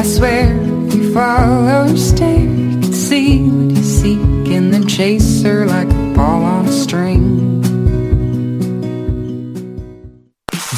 I 0.00 0.02
swear 0.02 0.56
if 0.86 0.94
you 0.94 1.12
follow 1.12 1.84
your 1.84 1.94
stare, 1.98 2.40
you 2.40 2.80
can 2.80 2.90
see 2.90 3.42
what 3.42 3.76
you 3.76 3.82
seek 3.82 4.48
in 4.48 4.70
the 4.70 4.82
chaser 4.88 5.66
like 5.66 5.90
a 5.90 6.14
ball 6.14 6.42
on 6.42 6.64
a 6.64 6.72
string. 6.72 7.69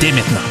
dès 0.00 0.12
maintenant. 0.12 0.42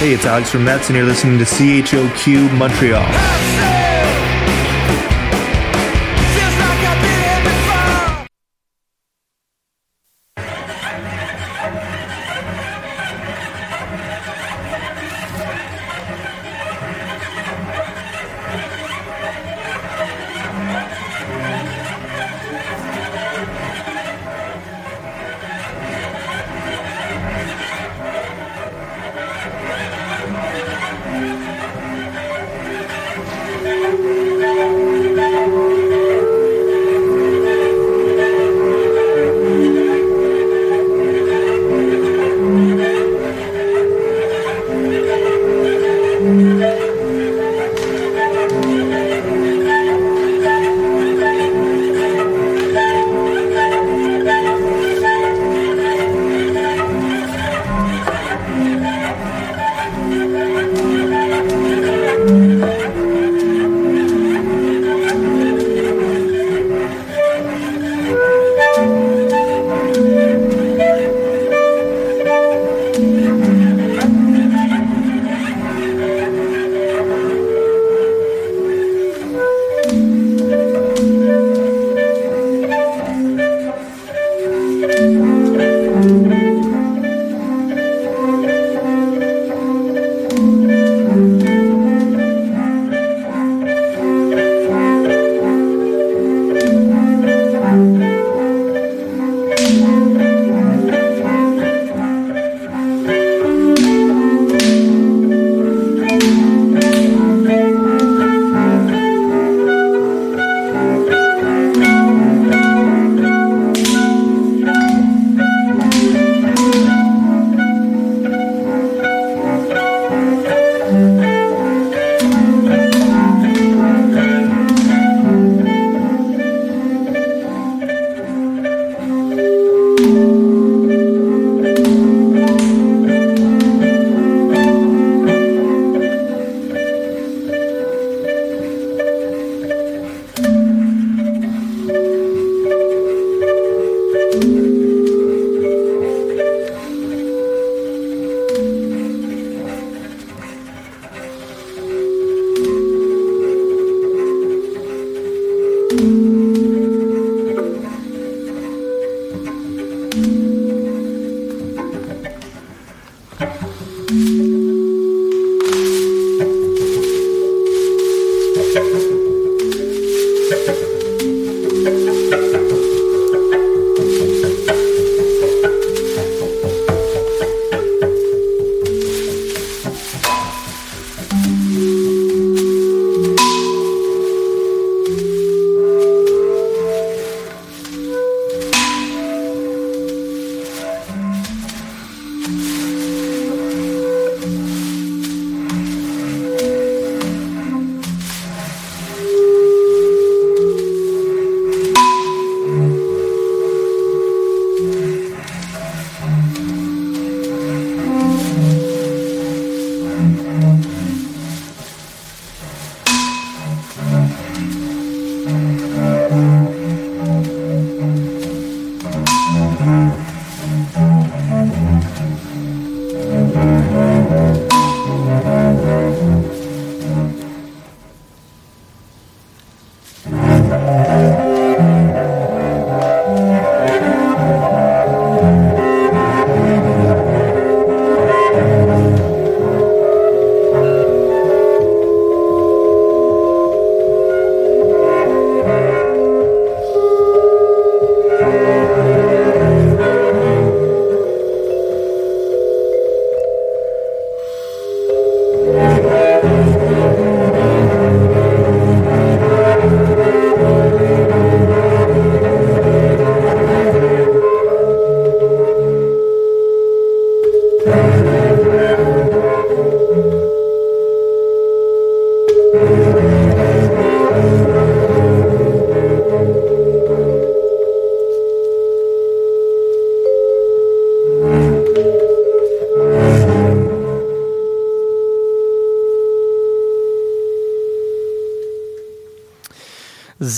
Hey, 0.00 0.12
it's 0.14 0.26
Alex 0.26 0.50
from 0.50 0.64
Mets, 0.64 0.88
and 0.88 0.96
you're 0.96 1.06
listening 1.06 1.38
to 1.38 1.44
CHOQ 1.44 2.50
Montreal. 2.58 3.51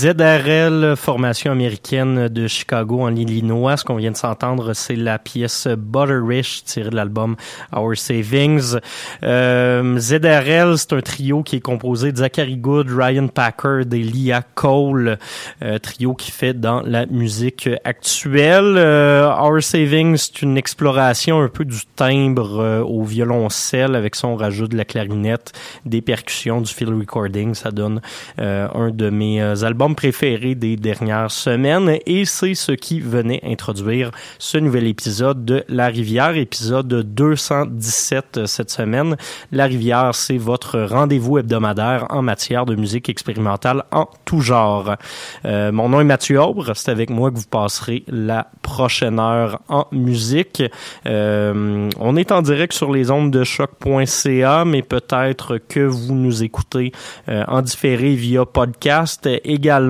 ZRL, 0.05 0.97
formation 0.97 1.51
américaine 1.51 2.29
de 2.29 2.47
Chicago 2.47 3.01
en 3.01 3.17
Illinois. 3.17 3.79
Ce 3.79 3.85
qu'on 3.85 3.97
vient 3.97 4.11
de 4.11 4.19
s'entendre, 4.19 4.75
c'est 4.75 4.97
la 4.97 5.19
pièce 5.19 5.67
Butterish 5.67 6.62
tirée 6.65 6.91
de 6.91 6.95
l'album 6.97 7.37
Our 7.75 7.97
Savings. 7.97 8.77
Euh, 9.23 9.99
ZRL, 9.99 10.77
c'est 10.77 10.93
un 10.93 11.01
trio 11.01 11.43
qui 11.43 11.56
est 11.56 11.61
composé 11.61 12.12
de 12.12 12.19
Zachary 12.19 12.59
Good, 12.59 12.91
Ryan 12.91 13.29
Packard 13.29 13.95
et 13.95 14.03
Leah 14.03 14.43
Cole. 14.55 15.17
Euh, 15.62 15.79
trio 15.79 16.12
qui 16.12 16.31
fait 16.33 16.53
dans 16.53 16.83
la 16.83 17.06
musique 17.06 17.71
actuelle. 17.85 18.75
Euh, 18.77 19.35
Our 19.35 19.62
Savings, 19.62 20.19
c'est 20.19 20.43
une 20.43 20.59
exploration 20.59 21.41
un 21.41 21.49
peu 21.49 21.65
du 21.65 21.81
timbre 21.97 22.61
euh, 22.61 22.83
au 22.83 23.05
violoncelle 23.05 23.95
avec 23.95 24.17
son 24.17 24.37
rajout 24.37 24.69
de 24.69 24.77
la 24.77 24.85
clarinette, 24.85 25.53
des 25.87 26.03
percussions, 26.03 26.61
du 26.61 26.71
field 26.71 26.93
recording. 26.93 27.55
Ça 27.55 27.71
donne 27.71 28.03
euh, 28.39 28.69
un 28.75 28.91
de 28.91 29.09
mes 29.09 29.41
albums 29.65 29.94
préféré 29.94 30.55
des 30.55 30.76
dernières 30.76 31.31
semaines 31.31 31.99
et 32.06 32.25
c'est 32.25 32.55
ce 32.55 32.73
qui 32.73 33.00
venait 33.00 33.41
introduire 33.44 34.11
ce 34.38 34.58
nouvel 34.58 34.87
épisode 34.87 35.44
de 35.44 35.64
La 35.69 35.87
Rivière, 35.87 36.37
épisode 36.37 36.88
217 36.88 38.46
cette 38.46 38.70
semaine. 38.70 39.17
La 39.52 39.64
Rivière, 39.64 40.14
c'est 40.14 40.37
votre 40.37 40.81
rendez-vous 40.81 41.38
hebdomadaire 41.38 42.06
en 42.11 42.23
matière 42.23 42.67
de 42.67 42.75
musique 42.75 43.08
expérimentale 43.08 43.85
en 43.93 44.08
tout 44.25 44.41
genre. 44.41 44.96
Euh, 45.44 45.73
mon 45.73 45.88
nom 45.88 46.00
est 46.00 46.05
Mathieu 46.05 46.41
Aubre, 46.41 46.73
c'est 46.75 46.91
avec 46.91 47.11
moi 47.11 47.31
que 47.31 47.37
vous 47.37 47.49
passerez 47.49 48.05
la 48.08 48.49
prochaine 48.62 49.19
heure 49.19 49.61
en 49.69 49.87
musique. 49.93 50.62
Euh, 51.06 51.88
on 52.00 52.17
est 52.17 52.32
en 52.32 52.43
direct 52.43 52.73
sur 52.73 52.93
les 52.93 53.11
ondes 53.11 53.31
de 53.31 53.44
choc.ca, 53.44 54.64
mais 54.64 54.82
peut-être 54.82 55.58
que 55.58 55.81
vous 55.81 56.14
nous 56.14 56.43
écoutez 56.43 56.93
euh, 57.29 57.44
en 57.49 57.62
différé 57.62 58.14
via 58.14 58.44
podcast 58.44 59.29
également 59.44 59.83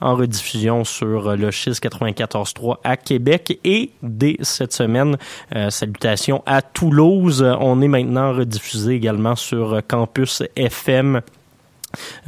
en 0.00 0.14
rediffusion 0.14 0.84
sur 0.84 1.36
le 1.36 1.50
Chiz 1.50 1.78
94.3 1.80 2.76
à 2.84 2.96
Québec 2.96 3.58
et 3.64 3.90
dès 4.02 4.36
cette 4.40 4.72
semaine, 4.72 5.16
euh, 5.54 5.70
salutations 5.70 6.42
à 6.46 6.62
Toulouse. 6.62 7.44
On 7.60 7.80
est 7.80 7.88
maintenant 7.88 8.32
rediffusé 8.32 8.94
également 8.94 9.36
sur 9.36 9.80
Campus 9.86 10.42
FM 10.56 11.20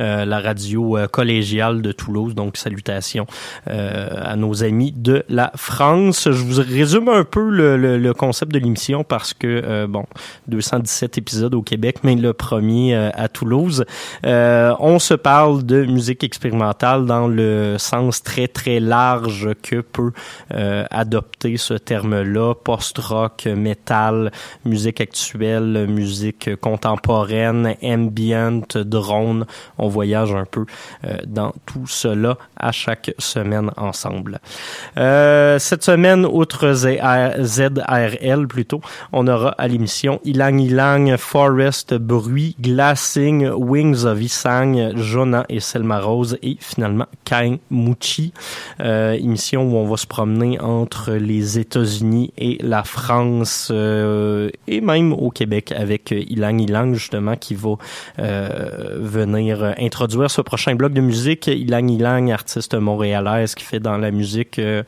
euh, 0.01 0.25
la 0.25 0.41
radio 0.41 0.97
euh, 0.97 1.07
collégiale 1.07 1.83
de 1.83 1.93
Toulouse. 1.93 2.35
Donc, 2.35 2.57
salutations 2.57 3.27
euh, 3.69 4.09
à 4.23 4.37
nos 4.37 4.65
amis 4.65 4.93
de 4.93 5.25
la 5.29 5.53
France. 5.55 6.29
Je 6.31 6.43
vous 6.43 6.61
résume 6.61 7.09
un 7.09 7.25
peu 7.25 7.49
le, 7.49 7.77
le, 7.77 8.15
concept 8.15 8.53
de 8.53 8.59
l'émission 8.59 9.05
parce 9.05 9.35
que, 9.35 9.87
bon, 9.87 10.05
217 10.49 11.19
épisodes 11.19 11.55
au 11.55 11.63
Québec, 11.63 11.99
mais 12.05 12.15
le 12.15 12.33
premier 12.33 12.95
à 12.95 13.29
Toulouse. 13.29 13.85
on 14.23 14.99
se 14.99 15.15
parle 15.15 15.65
de 15.65 15.85
musique 15.85 16.23
expérimentale 16.23 17.07
dans 17.07 17.27
le 17.27 17.77
sens 17.79 18.23
très, 18.23 18.47
très 18.47 18.79
large 18.79 19.51
que 19.63 19.81
peut 19.81 20.13
adopter 20.51 21.57
ce 21.57 21.75
terme-là. 21.75 22.55
Post-rock, 22.55 23.47
metal, 23.47 24.31
musique 24.65 25.01
actuelle, 25.01 25.87
musique 25.89 26.55
contemporaine, 26.57 27.75
ambient, 27.83 28.63
drone 28.77 29.47
on 29.79 29.89
voyage 29.89 30.35
un 30.35 30.45
peu 30.45 30.67
euh, 31.05 31.17
dans 31.27 31.53
tout 31.67 31.87
cela 31.87 32.37
à 32.57 32.73
chaque 32.73 33.13
semaine 33.19 33.71
ensemble. 33.77 34.41
Euh, 34.97 35.59
cette 35.59 35.85
semaine, 35.85 36.27
outre 36.27 36.73
ZRL 36.73 38.47
plutôt, 38.47 38.81
on 39.13 39.27
aura 39.27 39.51
à 39.51 39.69
l'émission 39.69 40.21
Ilang 40.25 40.59
Ilang, 40.59 41.17
Forest, 41.17 41.95
Bruit, 41.95 42.57
Glassing, 42.61 43.49
Wings 43.49 44.05
of 44.05 44.21
Isang, 44.21 44.97
Jonah 44.97 45.45
et 45.49 45.61
Selma 45.61 46.01
Rose 46.01 46.39
et 46.43 46.57
finalement 46.61 47.07
Kain 47.25 47.57
Muchi. 47.71 48.33
Euh, 48.81 49.13
émission 49.13 49.63
où 49.65 49.77
on 49.77 49.87
va 49.87 49.97
se 49.97 50.07
promener 50.07 50.61
entre 50.61 51.13
les 51.13 51.59
États-Unis 51.59 52.33
et 52.39 52.59
la 52.63 52.85
France 52.85 53.69
euh, 53.73 54.51
et 54.67 54.81
même 54.81 55.13
au 55.13 55.31
Québec 55.31 55.73
avec 55.73 56.11
Ilang 56.11 56.59
Ilang 56.59 56.95
justement 56.95 57.37
qui 57.37 57.55
va 57.55 57.75
venir 58.19 59.44
euh, 59.53 59.73
introduire 59.79 60.31
ce 60.31 60.41
prochain 60.41 60.75
bloc 60.75 60.93
de 60.93 61.01
musique. 61.01 61.47
Ilang 61.47 61.89
Ilang, 61.89 62.31
artiste 62.31 62.75
montréalaise 62.75 63.55
qui 63.55 63.65
fait 63.65 63.81
dans 63.81 63.99
la 63.99 64.11
musique 64.11 64.59
euh, 64.59 64.83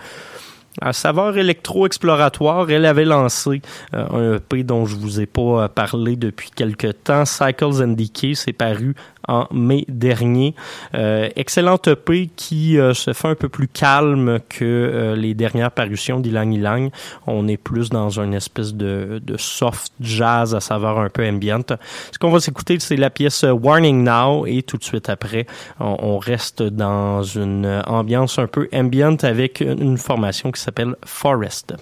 à 0.81 0.93
saveur 0.93 1.37
électro-exploratoire, 1.37 2.71
elle 2.71 2.85
avait 2.85 3.05
lancé 3.05 3.63
euh, 3.95 4.07
un 4.11 4.37
EP 4.37 4.63
dont 4.63 4.87
je 4.87 4.97
vous 4.97 5.21
ai 5.21 5.27
pas 5.27 5.69
parlé 5.69 6.17
depuis 6.17 6.51
quelque 6.51 6.89
temps, 6.89 7.25
Cycles 7.25 7.83
and 7.83 7.95
Decay, 7.95 8.35
c'est 8.35 8.53
paru 8.53 8.95
en 9.29 9.47
mai 9.53 9.85
dernier. 9.89 10.55
Euh, 10.95 11.29
excellente 11.37 11.89
EP 11.89 12.31
qui 12.37 12.79
euh, 12.79 12.95
se 12.95 13.13
fait 13.13 13.29
un 13.29 13.35
peu 13.35 13.49
plus 13.49 13.69
calme 13.69 14.39
que 14.49 14.65
euh, 14.65 15.17
les 15.17 15.35
dernières 15.35 15.71
parutions 15.71 16.21
d'Ilang 16.21 16.53
Ilang. 16.53 16.91
On 17.27 17.49
est 17.49 17.57
plus 17.57 17.91
dans 17.91 18.21
une 18.21 18.35
espèce 18.35 18.75
de, 18.75 19.21
soft 19.37 19.93
jazz 20.01 20.55
à 20.55 20.61
saveur 20.61 20.99
un 20.99 21.09
peu 21.09 21.27
ambient. 21.27 21.77
Ce 22.13 22.19
qu'on 22.19 22.31
va 22.31 22.41
s'écouter, 22.41 22.79
c'est 22.81 22.97
la 22.97 23.11
pièce 23.11 23.45
Warning 23.45 24.05
Now 24.05 24.47
et 24.47 24.63
tout 24.63 24.77
de 24.77 24.85
suite 24.85 25.09
après, 25.09 25.47
on, 25.81 26.19
reste 26.19 26.63
dans 26.63 27.23
une 27.23 27.83
ambiance 27.87 28.39
un 28.39 28.47
peu 28.47 28.69
ambient 28.73 29.17
avec 29.23 29.61
une 29.61 29.99
formation 29.99 30.51
qui 30.51 30.61
s'appelle 30.67 30.97
Forest. 31.05 31.75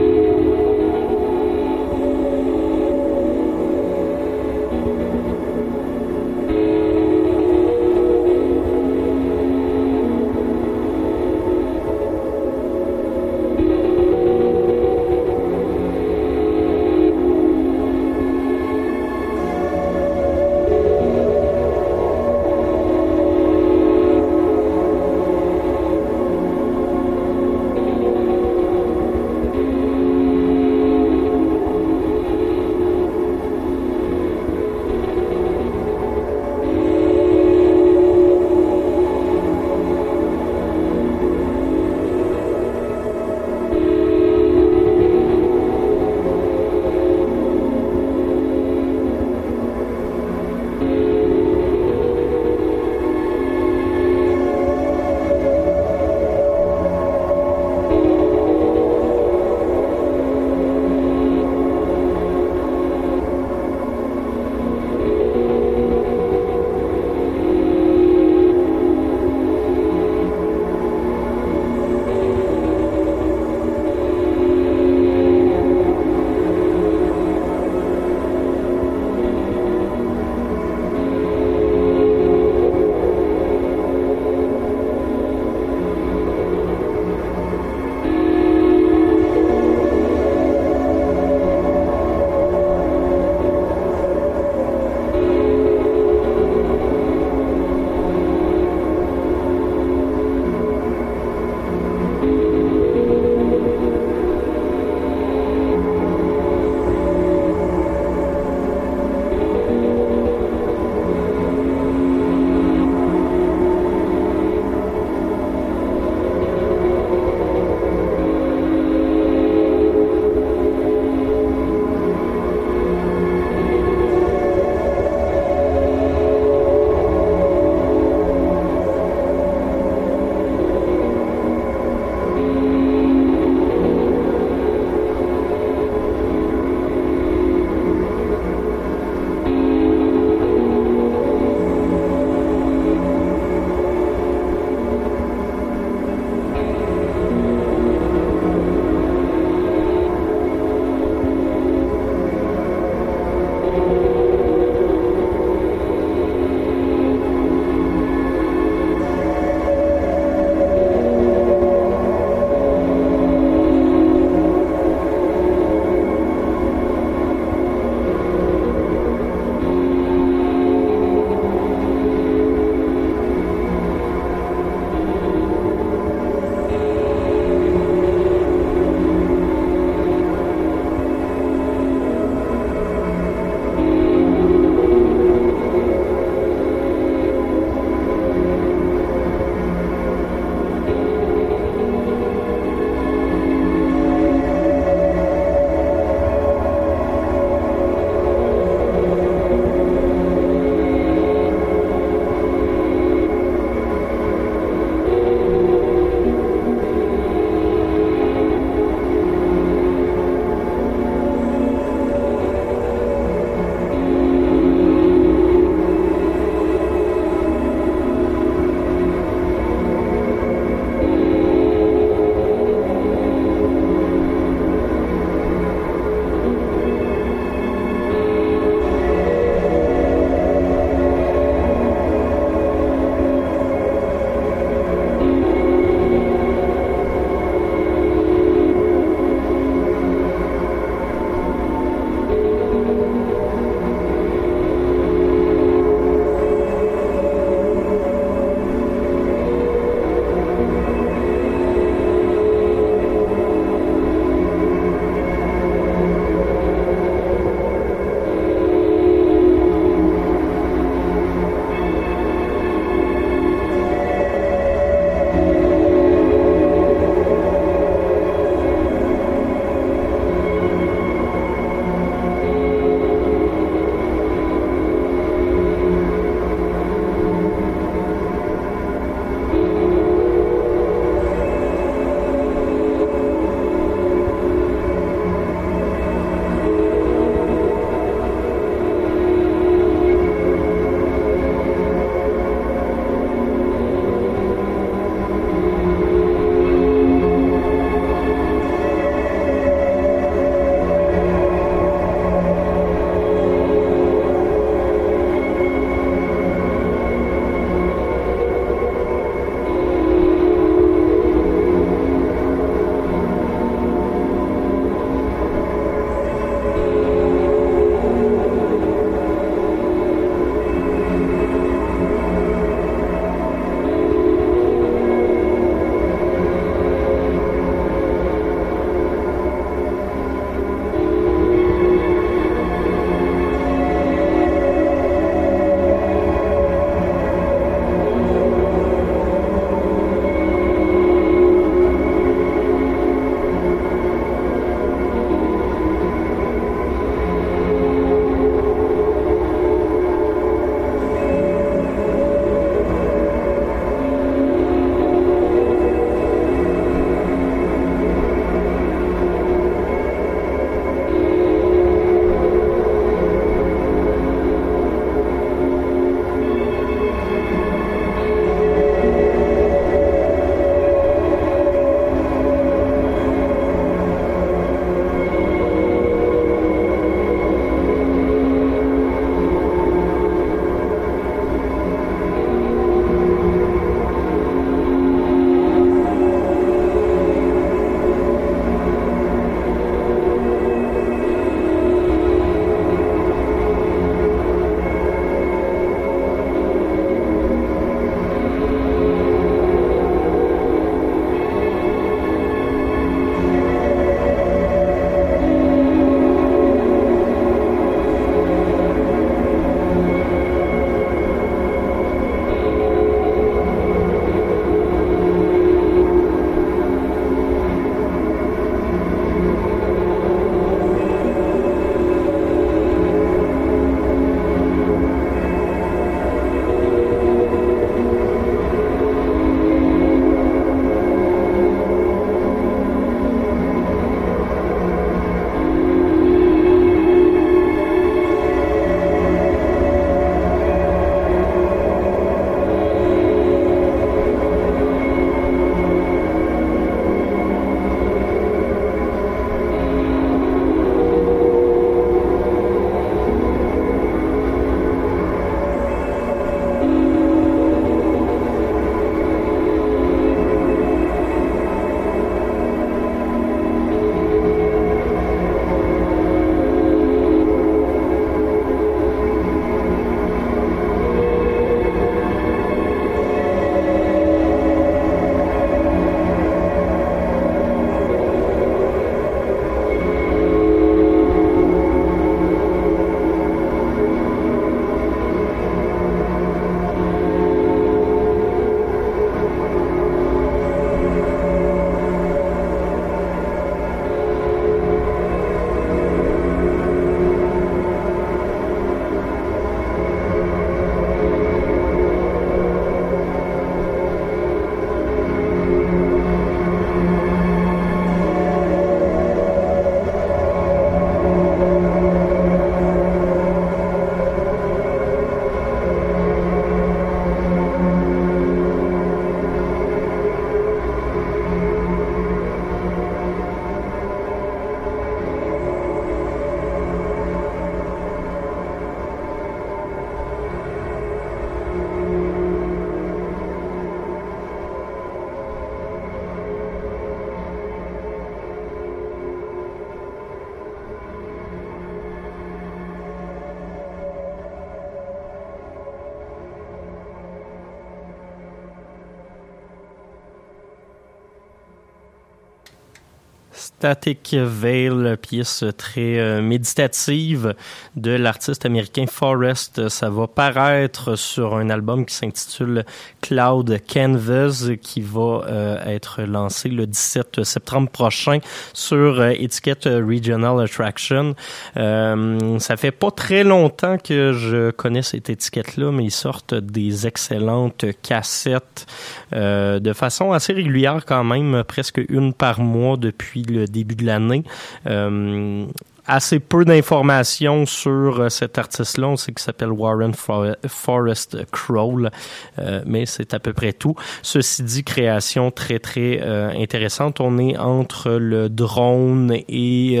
Static 553.78 554.34
Veil, 554.34 555.18
pièce 555.20 555.62
très 555.76 556.18
euh, 556.18 556.40
méditative 556.40 557.54
de 557.94 558.12
l'artiste 558.12 558.64
américain 558.64 559.04
Forrest. 559.06 559.90
Ça 559.90 560.08
va 560.08 560.26
paraître 560.26 561.14
sur 561.16 561.54
un 561.54 561.68
album 561.68 562.06
qui 562.06 562.14
s'intitule 562.14 562.86
Cloud 563.20 563.78
Canvas 563.86 564.70
qui 564.80 565.02
va 565.02 565.42
euh, 565.46 565.84
être 565.84 566.22
lancé 566.22 566.70
le 566.70 566.86
17 566.86 567.44
septembre 567.44 567.90
prochain 567.90 568.38
sur 568.72 569.20
euh, 569.20 569.32
étiquette 569.38 569.84
Regional 569.84 570.64
Attraction. 570.64 571.34
ça 571.74 572.76
fait 572.78 572.92
pas 572.92 573.10
très 573.10 573.44
longtemps 573.44 573.98
que 573.98 574.32
je 574.32 574.70
connais 574.70 575.02
cette 575.02 575.28
étiquette-là, 575.28 575.92
mais 575.92 576.04
ils 576.04 576.10
sortent 576.10 576.54
des 576.54 577.06
excellentes 577.06 577.84
cassettes 578.02 578.86
de 579.32 579.92
façon 579.92 580.32
assez 580.32 580.54
régulière 580.54 581.04
quand 581.04 581.24
même, 581.24 581.62
presque 581.64 582.00
une 582.08 582.32
par 582.32 582.60
mois 582.60 582.96
depuis 582.96 583.42
le 583.42 583.66
début 583.76 583.94
de 583.94 584.06
l'année. 584.06 584.42
Euh, 584.86 585.66
assez 586.06 586.38
peu 586.38 586.64
d'informations 586.64 587.66
sur 587.66 588.20
euh, 588.20 588.28
cet 588.28 588.58
artiste-là. 588.58 589.08
On 589.08 589.16
sait 589.16 589.32
qu'il 589.32 589.42
s'appelle 589.42 589.72
Warren 589.72 590.12
Forrest 590.14 591.38
Crowell, 591.50 592.10
euh, 592.58 592.82
mais 592.86 593.06
c'est 593.06 593.34
à 593.34 593.40
peu 593.40 593.52
près 593.52 593.72
tout. 593.72 593.96
Ceci 594.22 594.62
dit, 594.62 594.84
création 594.84 595.50
très, 595.50 595.78
très 595.78 596.20
intéressante. 596.22 597.20
On 597.20 597.38
est 597.38 597.56
entre 597.56 598.12
le 598.12 598.48
drone 598.48 599.32
et 599.48 600.00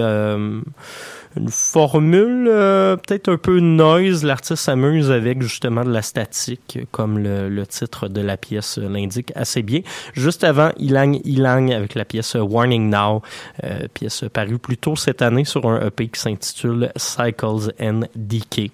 une 1.36 1.50
formule 1.50 2.46
euh, 2.48 2.96
peut-être 2.96 3.28
un 3.28 3.36
peu 3.36 3.60
noise. 3.60 4.24
L'artiste 4.24 4.62
s'amuse 4.62 5.10
avec 5.10 5.42
justement 5.42 5.84
de 5.84 5.90
la 5.90 6.02
statique, 6.02 6.78
comme 6.90 7.18
le, 7.18 7.66
titre 7.66 8.08
de 8.08 8.20
la 8.20 8.36
pièce 8.36 8.78
l'indique 8.78 9.32
assez 9.34 9.62
bien. 9.62 9.80
Juste 10.14 10.44
avant, 10.44 10.70
Ilang 10.78 11.20
Ilang 11.24 11.72
avec 11.72 11.94
la 11.94 12.04
pièce 12.04 12.34
Warning 12.34 12.90
Now, 12.90 13.22
euh, 13.64 13.88
pièce 13.92 14.24
parue 14.32 14.58
plus 14.58 14.78
tôt 14.78 14.96
cette 14.96 15.22
année 15.22 15.44
sur 15.44 15.66
un 15.66 15.86
EP 15.86 16.08
qui 16.08 16.20
s'intitule 16.20 16.92
Cycles 16.96 17.72
and 17.80 18.02
Decay. 18.14 18.70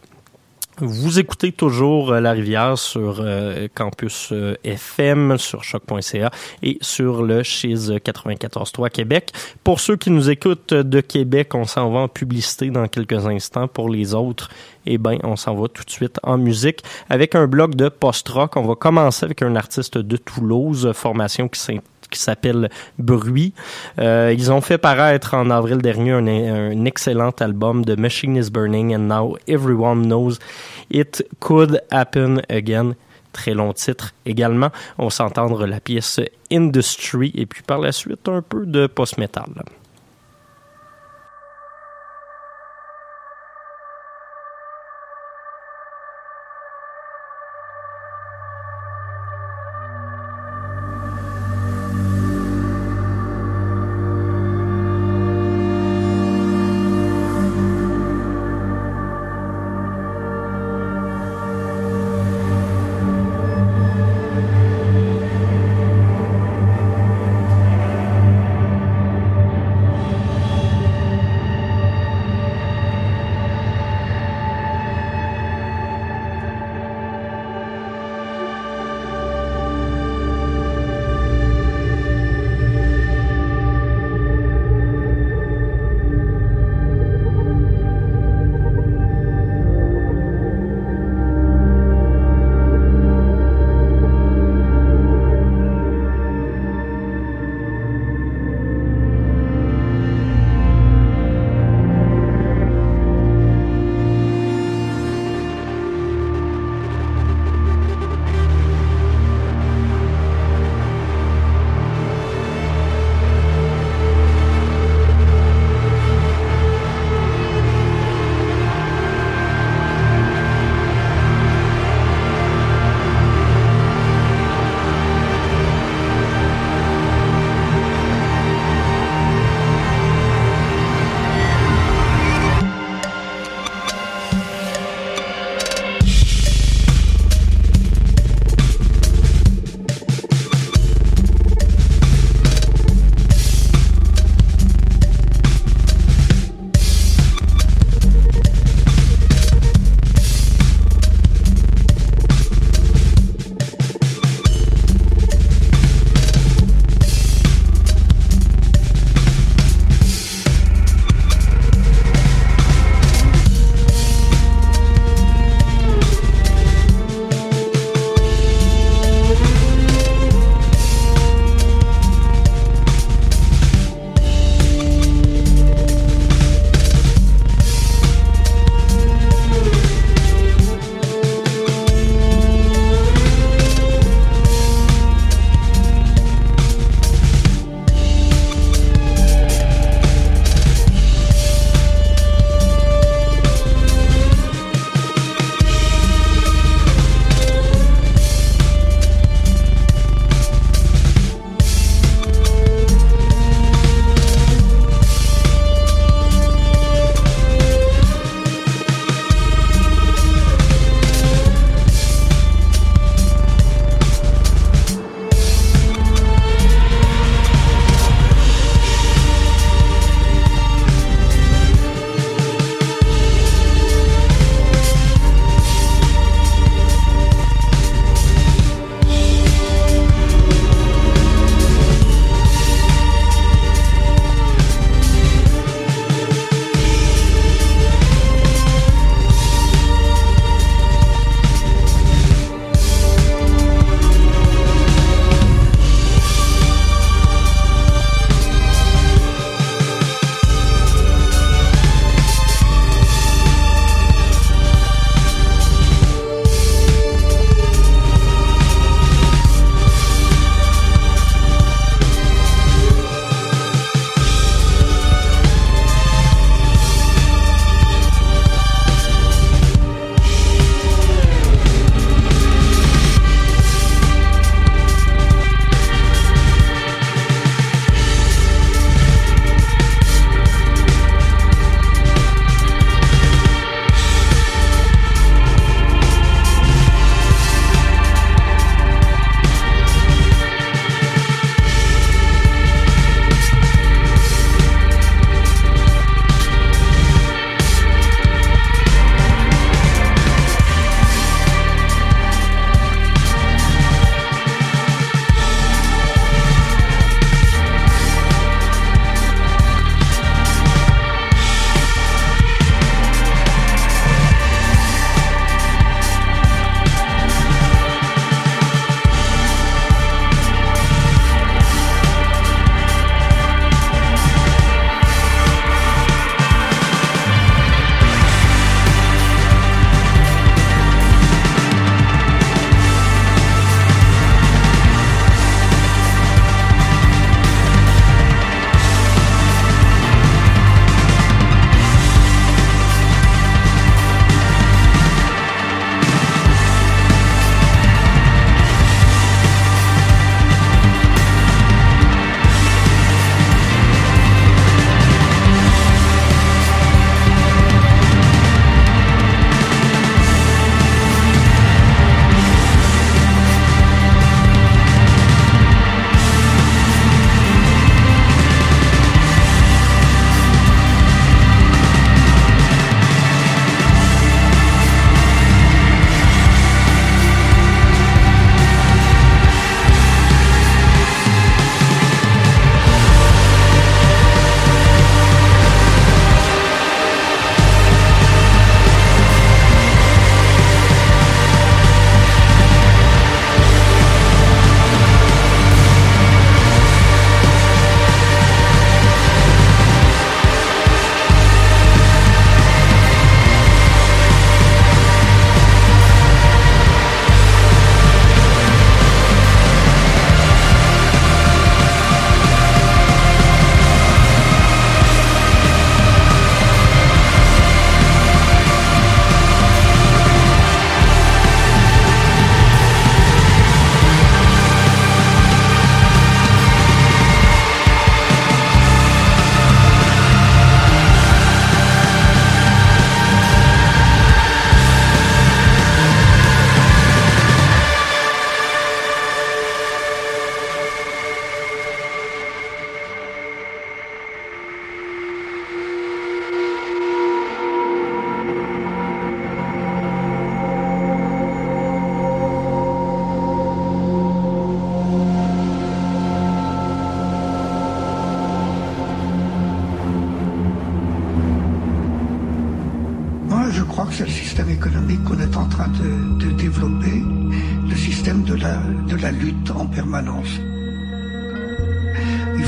Vous 0.79 1.19
écoutez 1.19 1.53
toujours 1.53 2.13
euh, 2.13 2.21
La 2.21 2.33
Rivière 2.33 2.79
sur 2.79 3.21
euh, 3.21 3.69
Campus 3.75 4.31
euh, 4.33 4.55
FM, 4.65 5.37
sur 5.37 5.63
choc.ca 5.63 6.31
et 6.63 6.79
sur 6.81 7.23
le 7.23 7.43
Chiz 7.43 7.91
94.3 7.91 8.89
Québec. 8.89 9.33
Pour 9.65 9.81
ceux 9.81 9.97
qui 9.97 10.11
nous 10.11 10.31
écoutent 10.31 10.73
de 10.73 11.01
Québec, 11.03 11.55
on 11.55 11.67
s'en 11.67 11.91
va 11.91 12.01
en 12.01 12.09
publicité 12.09 12.71
dans 12.71 12.89
quelques 12.89 13.27
instants. 13.27 13.69
Pour 13.69 13.91
les 13.91 14.15
autres, 14.15 14.49
eh 14.87 14.97
ben, 14.97 15.19
on 15.25 15.37
s'en 15.37 15.55
va 15.55 15.69
tout 15.69 15.85
de 15.85 15.91
suite 15.91 16.19
en 16.23 16.39
musique 16.39 16.83
avec 17.11 17.35
un 17.35 17.47
bloc 17.47 17.75
de 17.75 17.91
post-rock. 17.91 18.57
On 18.57 18.63
va 18.63 18.75
commencer 18.75 19.27
avec 19.27 19.43
un 19.43 19.55
artiste 19.57 19.99
de 19.99 20.17
Toulouse, 20.17 20.91
formation 20.95 21.49
qui 21.49 21.61
s'intitule 21.61 21.92
qui 22.13 22.21
s'appelle 22.21 22.71
Bruit. 22.99 23.53
Euh, 23.99 24.33
ils 24.37 24.53
ont 24.53 24.61
fait 24.61 24.79
paraître 24.79 25.35
en 25.35 25.51
avril 25.51 25.79
dernier 25.79 26.13
un, 26.13 26.85
excellent 26.85 27.33
album 27.41 27.85
de 27.85 27.97
Machine 27.97 28.37
is 28.37 28.51
Burning 28.51 28.95
and 28.95 29.01
Now 29.01 29.37
Everyone 29.49 30.03
Knows 30.05 30.35
It 30.91 31.27
Could 31.41 31.83
Happen 31.91 32.43
Again. 32.49 32.95
Très 33.33 33.55
long 33.55 33.73
titre 33.73 34.13
également. 34.27 34.71
On 34.99 35.09
s'entendre 35.11 35.67
la 35.67 35.81
pièce 35.81 36.21
Industry 36.53 37.33
et 37.35 37.47
puis 37.47 37.63
par 37.63 37.79
la 37.79 37.93
suite 37.93 38.29
un 38.29 38.43
peu 38.43 38.67
de 38.67 38.87
post-metal. 38.87 39.65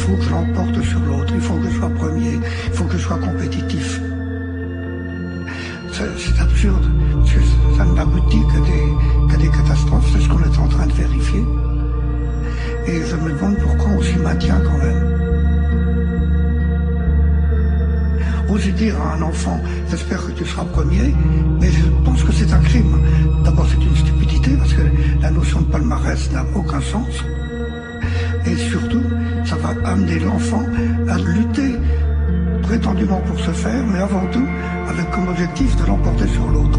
Faut 0.05 0.17
que 0.17 0.23
je 0.23 0.31
l'emporte 0.31 0.83
sur 0.83 1.01
l'autre, 1.01 1.33
il 1.35 1.41
faut 1.41 1.55
que 1.55 1.71
je 1.71 1.79
sois 1.79 1.89
premier, 1.89 2.33
il 2.35 2.73
faut 2.73 2.85
que 2.85 2.99
je 2.99 3.03
sois 3.03 3.19
compétitif. 3.19 4.01
C'est 5.93 6.41
absurde, 6.41 6.85
ça 7.77 7.85
n'aboutit 7.85 8.43
que 8.53 8.61
des, 8.67 9.33
qu'à 9.33 9.37
des 9.39 9.49
catastrophes, 9.49 10.07
c'est 10.13 10.21
ce 10.21 10.29
qu'on 10.29 10.41
est 10.41 10.59
en 10.59 10.69
train 10.69 10.87
de 10.87 10.93
vérifier. 10.93 11.45
Et 12.87 13.01
je 13.07 13.17
me 13.17 13.33
demande 13.33 13.57
pourquoi 13.57 13.93
on 13.93 14.03
s'y 14.03 14.17
maintient 14.17 14.61
quand 14.61 14.79
même. 14.79 15.15
Oser 18.51 18.73
dire 18.73 19.01
à 19.01 19.15
un 19.15 19.23
enfant, 19.23 19.59
j'espère 19.91 20.27
que 20.27 20.33
tu 20.33 20.45
seras 20.45 20.65
premier, 20.65 21.15
mais 21.61 21.71
je 21.71 21.89
pense 22.05 22.23
que 22.23 22.33
c'est 22.33 22.53
un 22.53 22.61
crime. 22.61 23.01
D'abord, 23.43 23.67
c'est 23.71 23.83
une 23.83 23.97
stupidité, 23.97 24.51
parce 24.59 24.75
que 24.75 24.83
la 25.23 25.31
notion 25.31 25.61
de 25.63 25.67
palmarès 25.67 26.31
n'a 26.33 26.45
aucun 26.55 26.81
sens. 26.81 27.25
Et 28.47 28.57
surtout, 28.57 29.03
ça 29.45 29.57
va 29.57 29.75
amener 29.89 30.19
l'enfant 30.19 30.63
à 31.09 31.19
lutter 31.19 31.77
prétendument 32.63 33.21
pour 33.27 33.39
se 33.39 33.51
faire, 33.51 33.85
mais 33.87 33.99
avant 33.99 34.27
tout 34.33 34.47
avec 34.89 35.11
comme 35.11 35.29
objectif 35.29 35.77
de 35.77 35.87
l'emporter 35.87 36.27
sur 36.29 36.47
l'autre. 36.49 36.79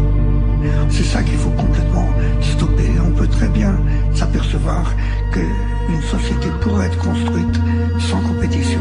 C'est 0.88 1.04
ça 1.04 1.22
qu'il 1.22 1.38
faut 1.38 1.50
complètement 1.50 2.08
stopper. 2.40 2.90
On 3.06 3.12
peut 3.12 3.28
très 3.28 3.48
bien 3.48 3.78
s'apercevoir 4.14 4.92
qu'une 5.32 6.02
société 6.02 6.48
pourrait 6.60 6.86
être 6.86 6.98
construite 6.98 7.60
sans 7.98 8.20
compétition. 8.20 8.80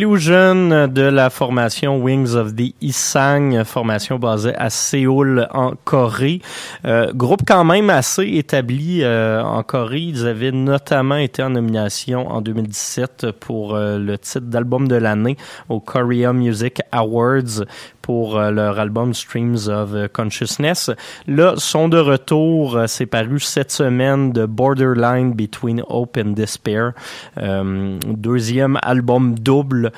Illusion 0.00 0.88
de 0.88 1.02
la 1.02 1.28
formation 1.28 1.98
Wings 1.98 2.34
of 2.34 2.54
the 2.56 2.74
Isang, 2.80 3.64
formation 3.64 4.18
basée 4.18 4.54
à 4.56 4.70
Séoul 4.70 5.46
en 5.52 5.72
Corée. 5.84 6.40
Euh, 6.86 7.12
groupe 7.12 7.42
quand 7.46 7.64
même 7.64 7.90
assez 7.90 8.26
établi 8.26 9.00
euh, 9.02 9.42
en 9.42 9.62
Corée. 9.62 10.00
Ils 10.00 10.26
avaient 10.26 10.52
notamment 10.52 11.16
été 11.16 11.42
en 11.42 11.50
nomination 11.50 12.30
en 12.30 12.40
2017 12.40 13.26
pour 13.40 13.74
euh, 13.74 13.98
le 13.98 14.16
titre 14.16 14.46
d'album 14.46 14.88
de 14.88 14.96
l'année 14.96 15.36
au 15.68 15.80
Korea 15.80 16.32
Music 16.32 16.80
Awards 16.92 17.66
pour 18.02 18.38
euh, 18.38 18.50
leur 18.50 18.78
album 18.78 19.14
Streams 19.14 19.68
of 19.68 19.90
Consciousness. 20.12 20.90
Là, 21.28 21.54
sont 21.58 21.88
de 21.88 21.98
retour. 21.98 22.76
Euh, 22.76 22.86
c'est 22.88 23.06
paru 23.06 23.38
cette 23.38 23.70
semaine 23.70 24.32
de 24.32 24.46
Borderline 24.46 25.32
Between 25.32 25.82
Hope 25.88 26.16
and 26.16 26.30
Despair. 26.30 26.92
Deuxième 27.36 28.78
album 28.82 29.38
double 29.38 29.89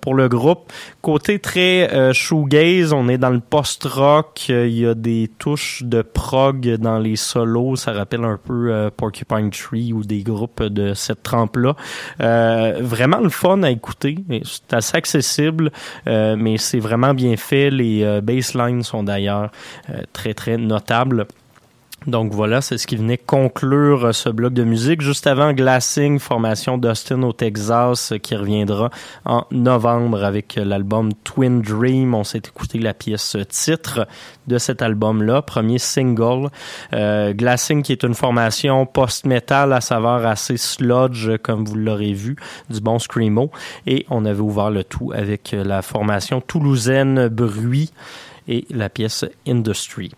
pour 0.00 0.14
le 0.14 0.28
groupe. 0.28 0.72
Côté 1.02 1.38
très 1.38 2.12
shoegaze, 2.12 2.92
on 2.92 3.08
est 3.08 3.18
dans 3.18 3.30
le 3.30 3.40
post-rock. 3.40 4.48
Il 4.48 4.68
y 4.68 4.86
a 4.86 4.94
des 4.94 5.30
touches 5.38 5.82
de 5.84 6.02
prog 6.02 6.76
dans 6.76 6.98
les 6.98 7.16
solos. 7.16 7.76
Ça 7.76 7.92
rappelle 7.92 8.24
un 8.24 8.38
peu 8.42 8.90
Porcupine 8.96 9.50
Tree 9.50 9.92
ou 9.92 10.02
des 10.04 10.22
groupes 10.22 10.62
de 10.62 10.94
cette 10.94 11.22
trempe-là. 11.22 11.74
vraiment 12.80 13.20
le 13.20 13.30
fun 13.30 13.62
à 13.62 13.70
écouter. 13.70 14.18
C'est 14.44 14.74
assez 14.74 14.96
accessible, 14.96 15.70
mais 16.06 16.56
c'est 16.58 16.80
vraiment 16.80 17.14
bien 17.14 17.36
fait 17.36 17.70
les 17.70 18.02
euh, 18.02 18.20
baselines 18.20 18.82
sont 18.82 19.02
d'ailleurs 19.02 19.50
euh, 19.90 20.02
très, 20.12 20.34
très 20.34 20.56
notables. 20.56 21.26
Donc 22.08 22.32
voilà, 22.32 22.62
c'est 22.62 22.78
ce 22.78 22.86
qui 22.86 22.96
venait 22.96 23.18
conclure 23.18 24.06
euh, 24.06 24.12
ce 24.12 24.30
bloc 24.30 24.54
de 24.54 24.64
musique. 24.64 25.02
Juste 25.02 25.26
avant 25.26 25.52
Glassing, 25.52 26.18
formation 26.18 26.78
d'Austin 26.78 27.22
au 27.22 27.34
Texas, 27.34 28.14
qui 28.22 28.34
reviendra 28.34 28.88
en 29.26 29.44
novembre 29.50 30.24
avec 30.24 30.54
l'album 30.56 31.12
Twin 31.22 31.60
Dream. 31.60 32.14
On 32.14 32.24
s'est 32.24 32.38
écouté 32.38 32.78
la 32.78 32.94
pièce 32.94 33.36
titre 33.50 34.08
de 34.46 34.56
cet 34.56 34.80
album-là, 34.80 35.42
premier 35.42 35.78
single. 35.78 36.48
Euh, 36.94 37.34
Glassing, 37.34 37.82
qui 37.82 37.92
est 37.92 38.02
une 38.02 38.14
formation 38.14 38.86
post-metal 38.86 39.74
à 39.74 39.82
saveur 39.82 40.24
assez 40.24 40.56
sludge, 40.56 41.36
comme 41.42 41.66
vous 41.66 41.74
l'aurez 41.74 42.14
vu, 42.14 42.36
du 42.70 42.80
bon 42.80 42.98
screamo. 42.98 43.50
Et 43.86 44.06
on 44.08 44.24
avait 44.24 44.40
ouvert 44.40 44.70
le 44.70 44.82
tout 44.82 45.12
avec 45.14 45.52
la 45.52 45.82
formation 45.82 46.40
toulousaine 46.40 47.28
Bruit 47.28 47.92
et 48.48 48.64
la 48.70 48.88
pièce 48.88 49.26
Industry. 49.46 50.10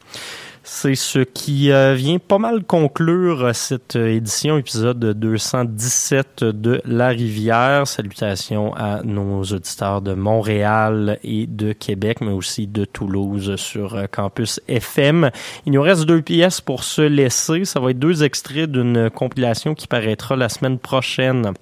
C'est 0.73 0.95
ce 0.95 1.18
qui 1.18 1.73
euh, 1.73 1.95
vient 1.95 2.18
pas 2.21 2.39
mal 2.39 2.62
conclure 2.62 3.51
cette 3.55 3.97
édition, 3.97 4.57
épisode 4.57 5.01
217 5.01 6.45
de 6.45 6.81
La 6.85 7.09
Rivière. 7.09 7.89
Salutations 7.89 8.73
à 8.77 9.03
nos 9.03 9.43
auditeurs 9.43 10.01
de 10.01 10.14
Montréal 10.14 11.18
et 11.25 11.49
de 11.49 11.73
Québec, 11.73 12.21
mais 12.21 12.31
aussi 12.31 12.68
de 12.68 12.85
Toulouse 12.85 13.57
sur 13.57 13.97
euh, 13.97 14.07
Campus 14.07 14.61
FM. 14.68 15.31
Il 15.66 15.73
nous 15.73 15.83
reste 15.83 16.05
deux 16.05 16.23
pièces 16.23 16.61
pour 16.61 16.85
se 16.85 17.03
laisser. 17.03 17.64
Ça 17.64 17.81
va 17.81 17.91
être 17.91 17.99
deux 17.99 18.23
extraits 18.23 18.71
d'une 18.71 19.11
compilation 19.11 19.75
qui 19.75 19.89
paraîtra 19.89 20.37
la 20.37 20.49
semaine 20.49 20.79
prochaine. 20.79 21.53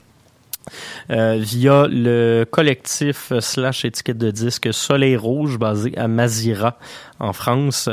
Euh, 1.10 1.38
via 1.38 1.86
le 1.88 2.44
collectif 2.44 3.32
slash 3.40 3.84
étiquette 3.84 4.18
de 4.18 4.30
disque 4.30 4.72
Soleil 4.72 5.16
Rouge 5.16 5.58
basé 5.58 5.96
à 5.96 6.08
Mazira 6.08 6.76
en 7.20 7.32
France. 7.32 7.88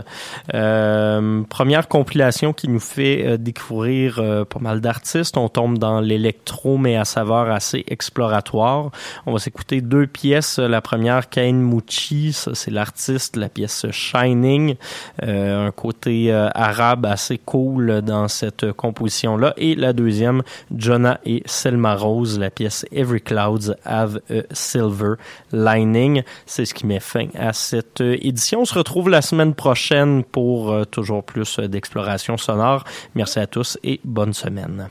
Euh, 0.54 1.44
première 1.50 1.88
compilation 1.88 2.54
qui 2.54 2.68
nous 2.68 2.80
fait 2.80 3.26
euh, 3.26 3.38
découvrir 3.38 4.20
euh, 4.20 4.46
pas 4.46 4.60
mal 4.60 4.82
d'artistes. 4.82 5.38
On 5.38 5.50
tombe 5.50 5.78
dans 5.78 6.00
l'électro, 6.00 6.78
mais 6.78 6.96
à 6.96 7.06
saveur 7.06 7.50
assez 7.52 7.84
exploratoire. 7.88 8.92
On 9.26 9.34
va 9.34 9.40
s'écouter 9.40 9.82
deux 9.82 10.08
pièces. 10.08 10.60
La 10.60 10.82
première, 10.82 11.30
Kain 11.30 11.54
Mouchi, 11.54 12.34
c'est 12.34 12.72
l'artiste, 12.72 13.36
la 13.36 13.50
pièce 13.50 13.86
Shining, 13.92 14.76
un 15.22 15.72
côté 15.72 16.32
arabe 16.34 17.06
assez 17.06 17.38
cool 17.38 18.02
dans 18.02 18.28
cette 18.28 18.72
composition-là. 18.72 19.54
Et 19.58 19.76
la 19.76 19.94
deuxième, 19.94 20.44
Jonah 20.76 21.20
et 21.26 21.44
Selma 21.46 21.96
Rose, 21.96 22.40
la 22.40 22.50
pièce 22.50 22.86
Every 22.92 23.22
Clouds 23.22 23.74
Have 23.86 24.20
a 24.30 24.42
Silver 24.52 25.16
Lining. 25.52 26.24
C'est 26.46 26.66
ce 26.66 26.74
qui 26.74 26.86
met 26.86 27.00
fin 27.00 27.28
à 27.38 27.54
cette 27.54 28.02
édition. 28.02 28.62
On 28.62 28.66
se 28.66 28.76
retrouve 28.76 29.10
la 29.16 29.22
semaine 29.22 29.56
prochaine 29.56 30.26
pour 30.26 30.74
euh, 30.74 30.84
toujours 30.84 31.24
plus 31.24 31.60
euh, 31.60 31.70
d'exploration 31.70 32.36
sonore. 32.36 32.84
Merci 33.16 33.40
à 33.40 33.48
tous 33.48 33.78
et 33.82 34.02
bonne 34.04 34.34
semaine. 34.34 34.90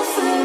closer 0.00 0.39